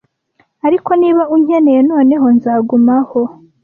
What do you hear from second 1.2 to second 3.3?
unkeneye noneho nzagumaho."